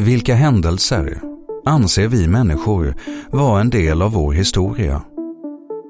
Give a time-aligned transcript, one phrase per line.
[0.00, 1.20] Vilka händelser
[1.64, 2.94] anser vi människor
[3.30, 5.02] vara en del av vår historia?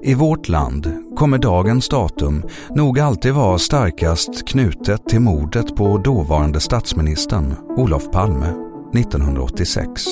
[0.03, 6.61] I vårt land kommer dagens datum nog alltid vara starkast knutet till mordet på dåvarande
[6.61, 8.47] statsministern Olof Palme
[8.95, 10.05] 1986.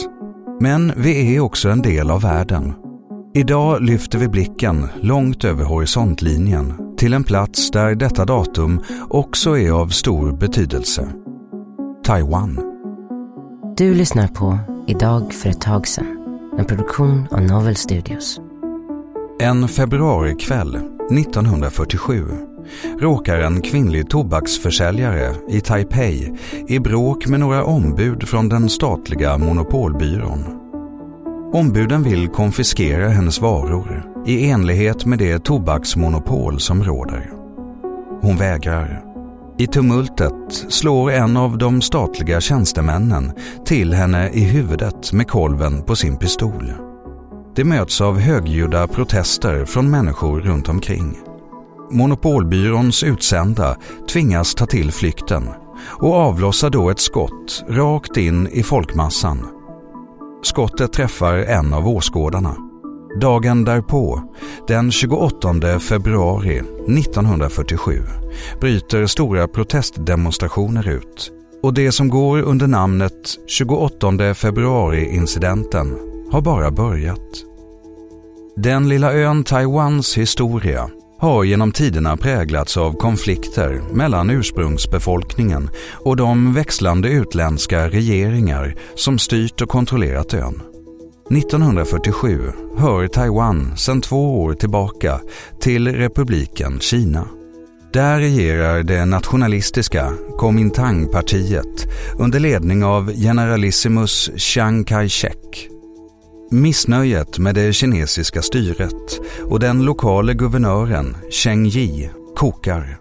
[0.60, 2.74] Men vi är också en del av världen.
[3.34, 9.70] Idag lyfter vi blicken långt över horisontlinjen till en plats där detta datum också är
[9.70, 11.08] av stor betydelse.
[12.04, 12.67] Taiwan.
[13.78, 16.18] Du lyssnar på Idag för ett tag sedan,
[16.58, 18.40] en produktion av Novel Studios.
[19.40, 20.74] En februarikväll
[21.10, 22.24] 1947
[23.00, 30.44] råkar en kvinnlig tobaksförsäljare i Taipei i bråk med några ombud från den statliga monopolbyrån.
[31.52, 37.32] Ombuden vill konfiskera hennes varor i enlighet med det tobaksmonopol som råder.
[38.20, 39.07] Hon vägrar.
[39.60, 43.32] I tumultet slår en av de statliga tjänstemännen
[43.64, 46.72] till henne i huvudet med kolven på sin pistol.
[47.56, 51.18] Det möts av högljudda protester från människor runt omkring.
[51.90, 53.76] Monopolbyråns utsända
[54.12, 55.48] tvingas ta till flykten
[55.86, 59.46] och avlossar då ett skott rakt in i folkmassan.
[60.42, 62.67] Skottet träffar en av åskådarna.
[63.20, 64.22] Dagen därpå,
[64.68, 68.02] den 28 februari 1947,
[68.60, 75.98] bryter stora protestdemonstrationer ut och det som går under namnet 28 februari-incidenten
[76.32, 77.44] har bara börjat.
[78.56, 85.70] Den lilla ön Taiwans historia har genom tiderna präglats av konflikter mellan ursprungsbefolkningen
[86.04, 90.62] och de växlande utländska regeringar som styrt och kontrollerat ön.
[91.30, 95.20] 1947 hör Taiwan sedan två år tillbaka
[95.60, 97.28] till republiken Kina.
[97.92, 105.68] Där regerar det nationalistiska Kuomintang-partiet under ledning av generalissimus Chiang Kai-shek
[106.50, 112.98] Missnöjet med det kinesiska styret och den lokale guvernören Cheng Yi kokar.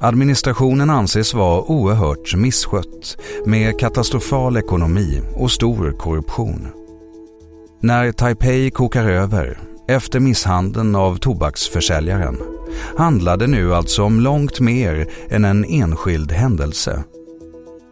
[0.00, 3.16] Administrationen anses vara oerhört misskött
[3.46, 6.81] med katastrofal ekonomi och stor korruption.
[7.84, 12.38] När Taipei kokar över efter misshandeln av tobaksförsäljaren
[12.96, 17.04] handlar det nu alltså om långt mer än en enskild händelse.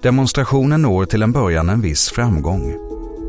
[0.02, 2.74] Demonstrationen når till en början en viss framgång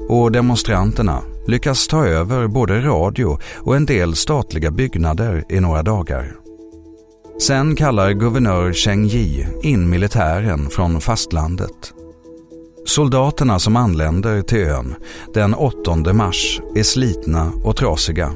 [0.09, 6.35] och demonstranterna lyckas ta över både radio och en del statliga byggnader i några dagar.
[7.41, 11.93] Sen kallar guvernör Cheng Yi in militären från fastlandet.
[12.85, 14.95] Soldaterna som anländer till ön
[15.33, 18.31] den 8 mars är slitna och trasiga.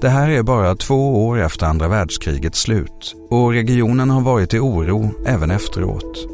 [0.00, 4.58] Det här är bara två år efter andra världskrigets slut och regionen har varit i
[4.58, 6.28] oro även efteråt.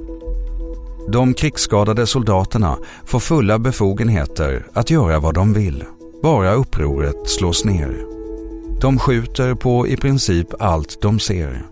[1.12, 5.84] De krigsskadade soldaterna får fulla befogenheter att göra vad de vill,
[6.22, 8.06] bara upproret slås ner.
[8.80, 11.71] De skjuter på i princip allt de ser.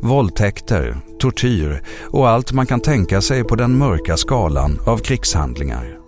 [0.00, 5.98] Våldtäkter, tortyr och allt man kan tänka sig på den mörka skalan av krigshandlingar.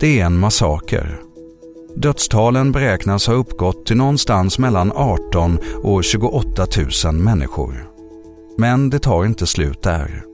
[0.00, 1.20] Det är en massaker.
[1.96, 6.66] Dödstalen beräknas ha uppgått till någonstans mellan 18 och 28
[7.04, 7.86] 000 människor.
[8.58, 10.24] Men det tar inte slut där.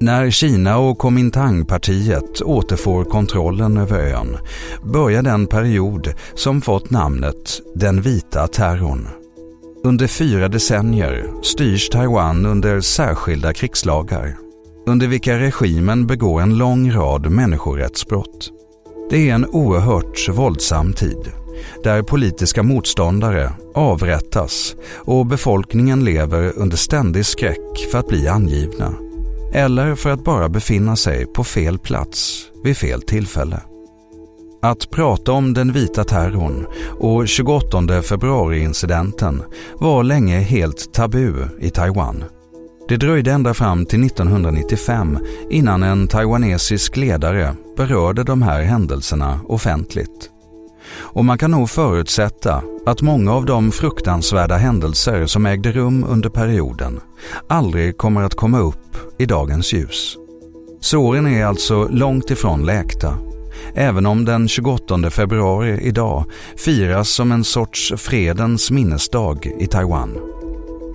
[0.00, 4.38] När Kina och Kuomintang-partiet återfår kontrollen över ön
[4.82, 9.08] börjar den period som fått namnet den vita terrorn.
[9.84, 14.36] Under fyra decennier styrs Taiwan under särskilda krigslagar
[14.86, 18.50] under vilka regimen begår en lång rad människorättsbrott.
[19.10, 21.32] Det är en oerhört våldsam tid
[21.84, 28.94] där politiska motståndare avrättas och befolkningen lever under ständig skräck för att bli angivna
[29.52, 33.60] eller för att bara befinna sig på fel plats vid fel tillfälle.
[34.64, 36.66] Att prata om den vita terrorn
[37.00, 39.42] och 28 februari-incidenten
[39.74, 42.24] var länge helt tabu i Taiwan.
[42.88, 45.18] Det dröjde ända fram till 1995
[45.50, 50.30] innan en taiwanesisk ledare berörde de här händelserna offentligt.
[50.94, 56.28] och man kan nog förutsätta att många av de fruktansvärda händelser som ägde rum under
[56.28, 57.00] perioden
[57.48, 60.16] aldrig kommer att komma upp i dagens ljus.
[60.80, 63.14] Såren är alltså långt ifrån läkta,
[63.74, 66.24] även om den 28 februari idag
[66.56, 70.18] firas som en sorts fredens minnesdag i Taiwan.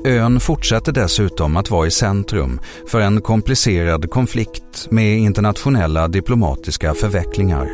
[0.05, 7.69] Ön fortsätter dessutom att vara i centrum för en komplicerad konflikt med internationella diplomatiska förvecklingar.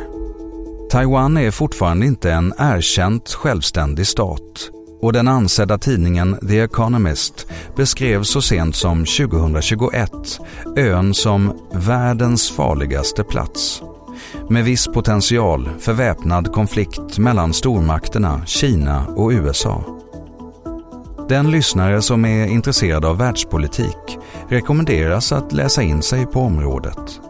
[0.90, 4.70] Taiwan är fortfarande inte en erkänt självständig stat
[5.00, 10.10] och den ansedda tidningen The Economist beskrev så sent som 2021
[10.76, 13.82] ön som världens farligaste plats
[14.48, 19.84] med viss potential för väpnad konflikt mellan stormakterna Kina och USA.
[21.28, 24.18] Den lyssnare som är intresserad av världspolitik
[24.48, 27.20] rekommenderas att läsa in sig på området.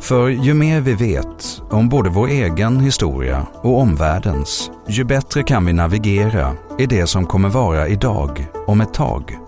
[0.00, 5.66] För ju mer vi vet om både vår egen historia och omvärldens, ju bättre kan
[5.66, 9.38] vi navigera i det som kommer vara idag om ett tag.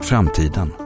[0.00, 0.81] Framtiden.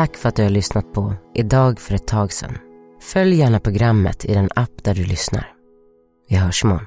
[0.00, 2.58] Tack för att du har lyssnat på Idag för ett tag sedan.
[3.00, 5.52] Följ gärna programmet i den app där du lyssnar.
[6.28, 6.86] Vi hörs imorgon.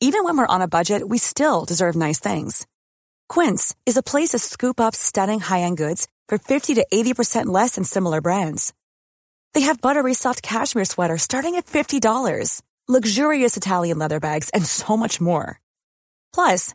[0.00, 2.66] Even when we're on a budget we still deserve nice things.
[3.34, 7.74] Quince is a place to scoop up stunning high-end goods for 50 to 80% less
[7.74, 8.72] than similar brands.
[9.54, 14.96] They have buttery soft cashmere sweaters starting at $50, luxurious Italian leather bags, and so
[14.96, 15.60] much more.
[16.34, 16.74] Plus,